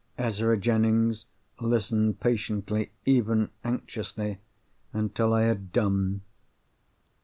[0.17, 1.25] Ezra Jennings
[1.59, 4.39] listened patiently, even anxiously,
[4.93, 6.21] until I had done.